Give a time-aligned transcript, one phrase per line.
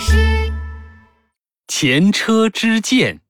[0.00, 0.16] 事。
[1.68, 3.20] 前车之鉴，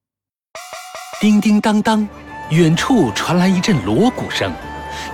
[1.21, 2.09] 叮叮当当，
[2.51, 4.51] 远处传来一阵锣鼓声，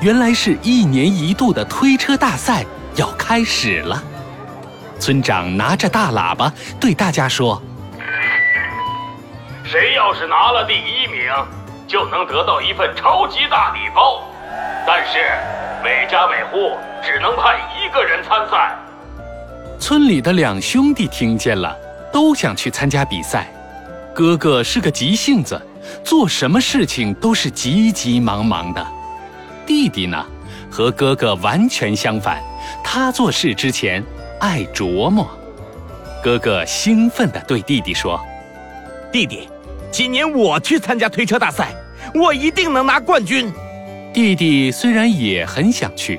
[0.00, 2.64] 原来是一年一度的推车大赛
[2.94, 4.02] 要开始了。
[5.00, 7.60] 村长拿着大喇叭对大家说
[9.64, 11.30] ：“谁要是拿了第一名，
[11.88, 14.22] 就能得到一份超级大礼包。
[14.86, 15.18] 但是
[15.82, 18.74] 每家每户只能派一个人参赛。”
[19.78, 21.76] 村里的两兄弟听见了，
[22.12, 23.52] 都想去参加比赛。
[24.14, 25.60] 哥哥是个急性子，
[26.02, 28.84] 做什么事情都是急急忙忙的。
[29.66, 30.24] 弟弟呢，
[30.70, 32.42] 和哥哥完全相反，
[32.82, 34.02] 他做事之前
[34.40, 35.28] 爱琢磨。
[36.22, 38.18] 哥哥兴奋地对弟弟说
[39.12, 39.48] ：“弟弟，
[39.92, 41.74] 今年我去参加推车大赛，
[42.14, 43.52] 我一定能拿冠军。”
[44.12, 46.18] 弟弟虽然也很想去。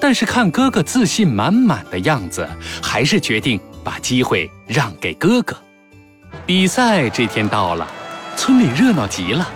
[0.00, 2.48] 但是看哥哥自信满满的样子，
[2.82, 5.56] 还是决定把机会让给哥哥。
[6.44, 7.86] 比赛这天到了，
[8.36, 9.46] 村里热闹极了，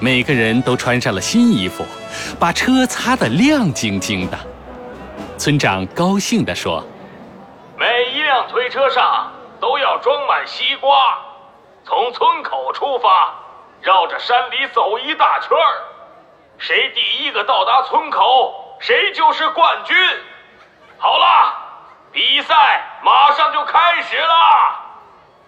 [0.00, 1.84] 每个人都穿上了新衣服，
[2.38, 4.38] 把车擦得亮晶晶的。
[5.36, 6.84] 村长高兴地说
[7.78, 11.18] ：“每一辆推车上都要装满西瓜，
[11.84, 13.34] 从村口出发，
[13.80, 15.72] 绕着山里走一大圈儿，
[16.58, 19.96] 谁第一个到达村口？”谁就是冠军。
[20.98, 21.52] 好了，
[22.12, 22.54] 比赛
[23.04, 24.88] 马上就开始了。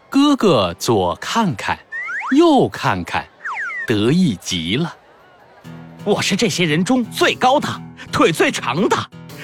[0.08, 1.78] 哥哥左看看，
[2.36, 3.26] 右看看，
[3.86, 4.92] 得意极了。
[6.04, 7.68] 我是这些人中最高的，
[8.10, 8.96] 腿最长的，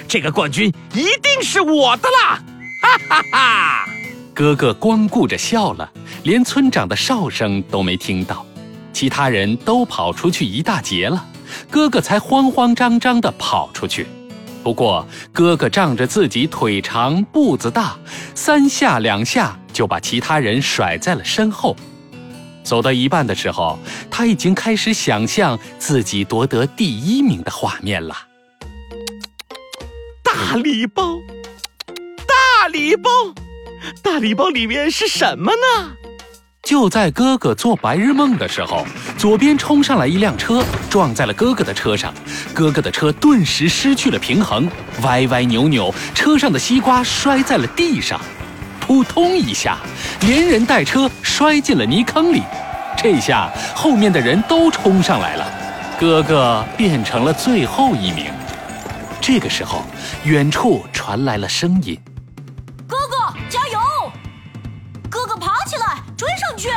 [0.07, 2.39] 这个冠军一定是我的啦！
[2.81, 3.85] 哈哈哈！
[4.33, 5.89] 哥哥光顾着笑了，
[6.23, 8.45] 连村长的哨声都没听到。
[8.91, 11.23] 其他人都跑出去一大截了。
[11.69, 14.07] 哥哥才慌慌张张地跑出去，
[14.63, 17.97] 不过哥哥仗着自己腿长步子大，
[18.35, 21.75] 三下两下就把其他人甩在了身后。
[22.63, 23.79] 走到一半的时候，
[24.11, 28.15] 他已经开始想象自己夺得第一名的画面了。
[30.21, 31.17] 大礼包，
[32.27, 33.09] 大礼包，
[34.03, 35.93] 大礼包里面是什么呢？
[36.67, 38.85] 就在哥哥做白日梦的时候，
[39.17, 42.13] 左边冲上来一辆车，撞在了哥哥的车上。
[42.53, 44.69] 哥哥的车顿时失去了平衡，
[45.01, 48.19] 歪歪扭扭，车上的西瓜摔在了地上，
[48.81, 49.77] 扑通一下，
[50.19, 52.41] 连人带车摔进了泥坑里。
[52.97, 55.49] 这下后面的人都冲上来了，
[55.97, 58.25] 哥哥变成了最后一名。
[59.21, 59.85] 这个时候，
[60.25, 61.97] 远处传来了声音。
[66.57, 66.69] 去，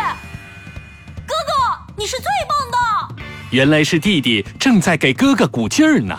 [1.27, 3.25] 哥哥，你是最棒的！
[3.51, 6.15] 原来是弟弟正在给哥哥鼓劲儿呢。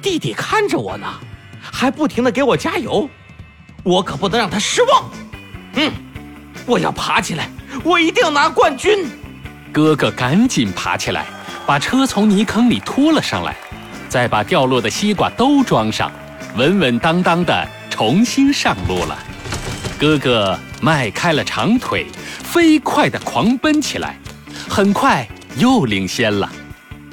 [0.00, 1.06] 弟弟看着我呢，
[1.60, 3.08] 还不停的给我加油，
[3.82, 5.04] 我可不能让他失望。
[5.74, 5.92] 嗯，
[6.64, 7.50] 我要爬起来，
[7.84, 9.06] 我一定要拿冠军。
[9.70, 11.26] 哥哥赶紧爬起来，
[11.66, 13.54] 把车从泥坑里拖了上来，
[14.08, 16.10] 再把掉落的西瓜都装上，
[16.56, 19.18] 稳稳当当的重新上路了。
[19.98, 22.06] 哥哥迈开了长腿。
[22.42, 24.18] 飞快地狂奔起来，
[24.68, 25.26] 很快
[25.58, 26.50] 又领先了。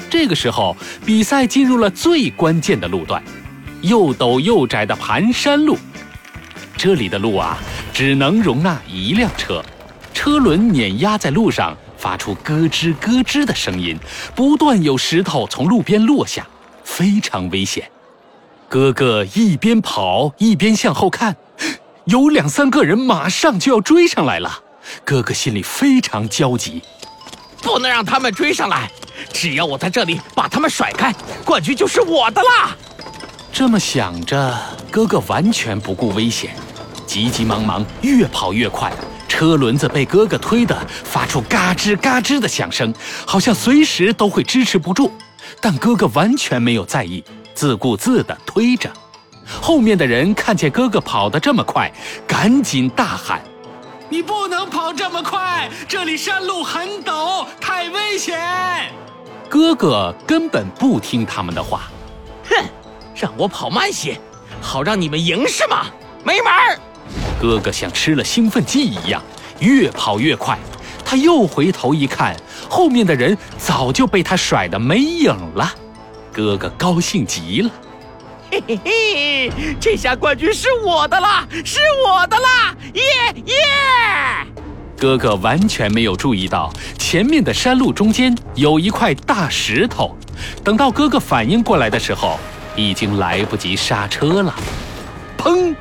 [0.09, 3.21] 这个时候，比赛进入了最关键的路段——
[3.81, 5.77] 又陡又窄的盘山路。
[6.77, 7.57] 这里的路啊，
[7.93, 9.63] 只能容纳一辆车，
[10.13, 13.97] 车轮碾压在路上，发出咯吱咯吱的声音，
[14.35, 16.45] 不断有石头从路边落下，
[16.83, 17.89] 非常危险。
[18.69, 21.35] 哥哥一边跑一边向后看，
[22.05, 24.59] 有两三个人马上就要追上来了。
[25.05, 26.81] 哥哥心里非常焦急，
[27.61, 28.91] 不能让他们追上来。
[29.31, 31.13] 只要我在这里把他们甩开，
[31.45, 32.75] 冠军就是我的啦！
[33.53, 34.53] 这么想着，
[34.91, 36.55] 哥哥完全不顾危险，
[37.07, 38.91] 急急忙忙越跑越快。
[39.29, 42.93] 车轮子被哥哥推得发出嘎吱嘎吱的响声，
[43.25, 45.11] 好像随时都会支持不住。
[45.61, 47.23] 但哥哥完全没有在意，
[47.55, 48.91] 自顾自地推着。
[49.61, 51.91] 后面的人看见哥哥跑得这么快，
[52.27, 53.41] 赶紧大喊。
[54.09, 58.39] 你不能跑这么快，这里山路很陡，太危险。
[59.49, 61.89] 哥哥根本不听他们的话，
[62.49, 62.65] 哼，
[63.15, 64.19] 让我跑慢些，
[64.61, 65.87] 好让你们赢是吗？
[66.23, 66.79] 没门儿！
[67.39, 69.21] 哥哥像吃了兴奋剂一样，
[69.59, 70.57] 越跑越快。
[71.05, 72.35] 他又回头一看，
[72.69, 75.71] 后面的人早就被他甩得没影了。
[76.31, 77.69] 哥哥高兴极了。
[78.53, 79.51] 嘿嘿嘿，
[79.81, 82.75] 这下冠军是我的啦，是我的啦！
[82.93, 83.01] 耶
[83.45, 83.55] 耶！
[84.95, 90.15] 哥哥完全没有注意到前面的山路中间有一块大石头，
[90.63, 92.39] 等到哥哥反应过来的时候，
[92.75, 94.53] 已经来不及刹车了。
[95.35, 95.73] 砰！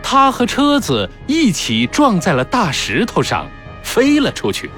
[0.00, 3.44] 他和车子一起撞在了大石头上，
[3.82, 4.70] 飞了出去。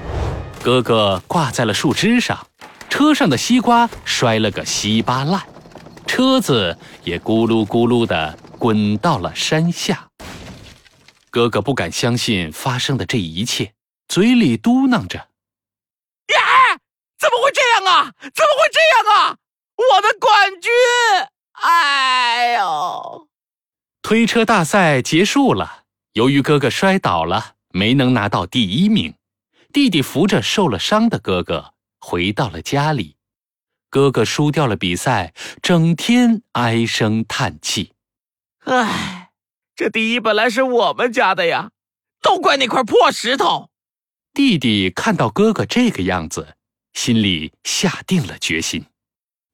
[0.63, 2.35] 哥哥挂在了树枝上，
[2.89, 5.39] 车上的西瓜摔了个稀巴烂，
[6.23, 10.07] 车子也咕噜咕噜地滚到了山下。
[11.29, 13.73] 哥哥不敢相信发生的这一切，
[14.07, 15.19] 嘴里嘟囔着
[16.33, 16.79] ：“呀，
[17.19, 18.13] 怎么会这样啊？
[18.21, 18.79] 怎么会这
[19.11, 19.35] 样啊？
[19.75, 20.71] 我的冠军！
[21.61, 23.27] 哎呦！”
[24.01, 25.83] 推车大赛结束了，
[26.13, 29.13] 由于哥哥摔倒了，没能拿到第一名。
[29.73, 33.17] 弟弟扶着受了伤的哥哥回到了家里。
[33.93, 37.91] 哥哥输掉了比赛，整天唉声叹气。
[38.65, 39.29] 唉。
[39.75, 41.69] 这第一本来是我们家的呀，
[42.23, 43.69] 都怪那块破石头。
[44.33, 46.55] 弟弟看到哥哥这个样子，
[46.93, 48.85] 心里下定了决心：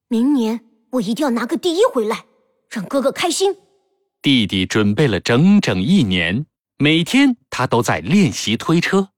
[0.08, 2.24] 明年我一定要拿个第一回来，
[2.70, 3.58] 让哥哥开心。
[4.22, 6.46] 弟弟准备了整整一年，
[6.78, 9.10] 每天他都在练习推车。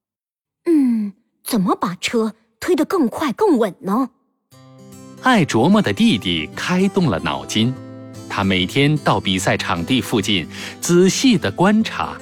[0.65, 1.13] 嗯，
[1.43, 4.09] 怎么把车推得更快更稳呢？
[5.21, 7.73] 爱琢磨的弟弟开动了脑筋。
[8.27, 10.47] 他每天到比赛场地附近
[10.79, 12.17] 仔细地观察，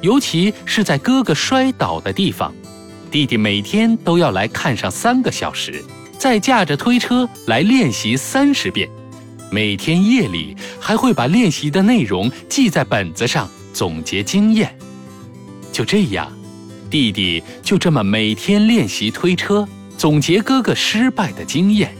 [0.00, 2.54] 尤其是在哥哥摔倒的地方，
[3.10, 5.84] 弟弟每天都要来看上三个小时，
[6.18, 8.88] 再驾着推车来练习三十遍。
[9.50, 14.74] 每天夜里还会把练习的内容记在本子上，总结经验。
[15.72, 16.32] 就这样，
[16.88, 21.92] 弟弟就这么每天练习推车，总结哥哥失败的经验。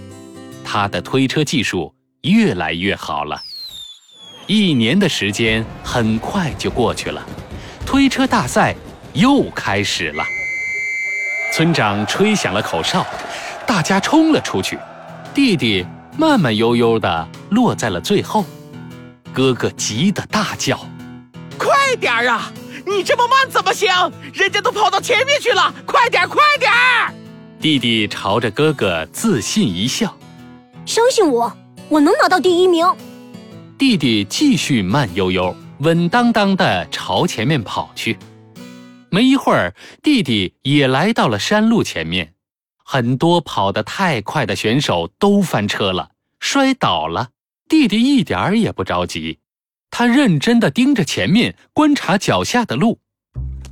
[0.72, 1.92] 他的推车技术。
[2.22, 3.40] 越来越好了，
[4.46, 7.26] 一年的时间很快就过去了，
[7.84, 8.76] 推车大赛
[9.14, 10.22] 又开始了。
[11.52, 13.04] 村长吹响了口哨，
[13.66, 14.78] 大家冲了出去。
[15.34, 15.84] 弟弟
[16.16, 18.44] 慢慢悠悠地落在了最后，
[19.32, 20.78] 哥哥急得大叫
[21.58, 22.52] ：“快点儿啊！
[22.86, 23.88] 你这么慢怎么行？
[24.34, 26.70] 人家都跑到前面去了，快点，快点！”
[27.60, 30.14] 弟弟朝着哥哥自信一笑
[30.90, 31.56] ：“相信我。”
[31.88, 32.86] 我能拿到第一名。
[33.78, 38.16] 弟弟继续慢悠悠、稳当当的朝前面跑去。
[39.08, 42.34] 没一会儿，弟弟也来到了山路前面。
[42.84, 47.30] 很多跑得太快的选手都翻车了，摔倒了。
[47.68, 49.38] 弟弟一点儿也不着急，
[49.90, 53.00] 他认真的盯着前面，观察脚下的路。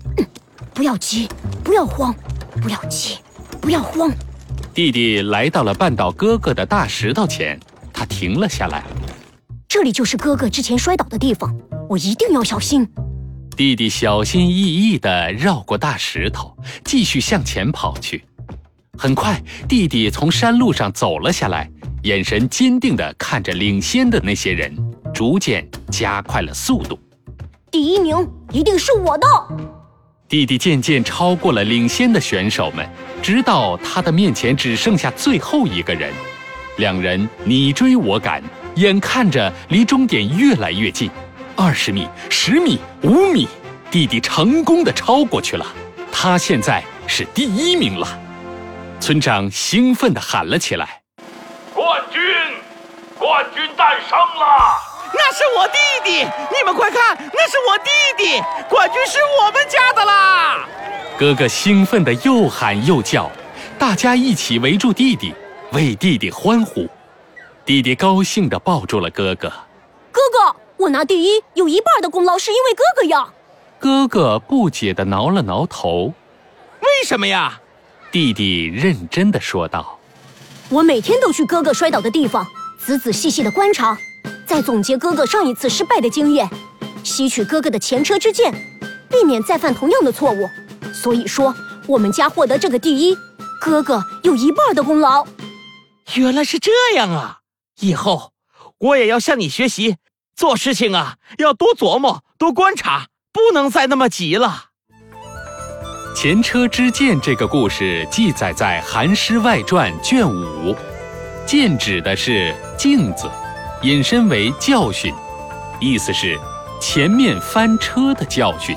[0.74, 1.28] 不要急，
[1.62, 2.14] 不要慌，
[2.62, 3.18] 不要急，
[3.60, 4.10] 不要慌。
[4.78, 7.58] 弟弟来到了绊倒哥哥的大石头前。
[7.92, 8.84] 他停了下来，
[9.66, 11.52] 这里就是哥哥之前摔倒的地方，
[11.88, 12.88] 我一定要小心。
[13.56, 18.24] 弟弟小心翼翼地绕过大石头，继续向前跑去。
[18.96, 21.68] 很快，弟弟从山路上走了下来，
[22.04, 24.72] 眼神坚定地看着领先的那些人，
[25.12, 26.96] 逐渐加快了速度。
[27.72, 28.16] 第一名
[28.52, 29.26] 一定是我的！
[30.28, 32.86] 弟弟渐渐超过了领先的选手们，
[33.22, 36.12] 直到他的面前只剩下最后一个人。
[36.76, 38.42] 两人你追我赶，
[38.74, 41.10] 眼看着离终点越来越近，
[41.56, 43.48] 二十米、十米、五米，
[43.90, 45.64] 弟弟成功的超过去了，
[46.12, 48.06] 他现在是第一名了。
[49.00, 51.00] 村长兴奋地喊了起来
[51.72, 52.20] ：“冠军，
[53.18, 54.87] 冠军诞生了！
[55.38, 60.66] 那是我弟弟，你们快看，那是我弟弟，冠军是我们家的啦！”
[61.16, 63.30] 哥哥兴奋地又喊又叫，
[63.78, 65.32] 大家一起围住弟弟。
[65.70, 66.88] 为弟弟欢呼，
[67.64, 69.48] 弟弟高兴地抱住了哥哥。
[70.10, 73.28] 哥哥，我拿第一有一半的功劳是因为哥哥呀。
[73.78, 76.12] 哥哥不解地挠了挠头。
[76.80, 77.60] 为什么呀？
[78.10, 80.00] 弟弟认真地说道
[80.68, 82.44] ：“我每天都去哥哥摔倒的地方，
[82.84, 83.96] 仔仔细细地观察，
[84.48, 86.48] 再总结哥哥上一次失败的经验，
[87.04, 88.50] 吸取哥哥的前车之鉴，
[89.10, 90.48] 避免再犯同样的错误。
[90.90, 91.54] 所以说，
[91.86, 93.14] 我们家获得这个第一，
[93.60, 95.26] 哥哥有一半的功劳。”
[96.16, 97.40] 原来是这样啊！
[97.80, 98.32] 以后
[98.78, 99.96] 我也要向你学习，
[100.34, 104.68] 做事情啊要多琢磨、多观察，不能再那么急了。
[106.16, 110.74] 前车之鉴这个故事记载在《韩诗外传》卷五，
[111.44, 113.30] 鉴指的是镜子，
[113.82, 115.14] 引申为教训，
[115.78, 116.36] 意思是
[116.80, 118.76] 前面翻车的教训。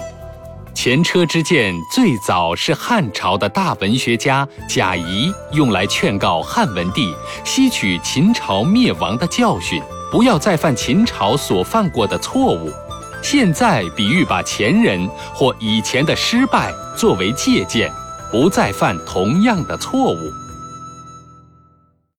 [0.75, 9.81] 前车之鉴最早是汉朝的大文学家贾谊用来劝告汉文帝吸取秦朝灭亡的教训，
[10.12, 12.72] 不要再犯秦朝所犯过的错误。
[13.24, 17.91] 现在比喻把前人或以前的失败作为借鉴，
[18.31, 20.31] 不再犯同样的错误。